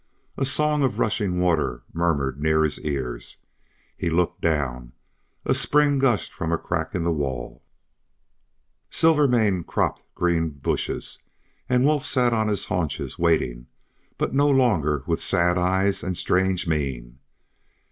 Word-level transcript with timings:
A 0.35 0.47
song 0.47 0.81
of 0.81 0.97
rushing 0.97 1.39
water 1.39 1.83
murmured 1.93 2.41
near 2.41 2.63
his 2.63 2.79
ears. 2.79 3.37
He 3.95 4.09
looked 4.09 4.41
down; 4.41 4.93
a 5.45 5.53
spring 5.53 5.99
gushed 5.99 6.33
from 6.33 6.51
a 6.51 6.57
crack 6.57 6.95
in 6.95 7.03
the 7.03 7.11
wall; 7.11 7.61
Silvermane 8.89 9.63
cropped 9.63 10.01
green 10.15 10.49
bushes, 10.49 11.19
and 11.69 11.85
Wolf 11.85 12.03
sat 12.03 12.33
on 12.33 12.47
his 12.47 12.65
haunches 12.65 13.19
waiting, 13.19 13.67
but 14.17 14.33
no 14.33 14.49
longer 14.49 15.03
with 15.05 15.21
sad 15.21 15.55
eyes 15.59 16.01
and 16.01 16.17
strange 16.17 16.67
mien. 16.67 17.19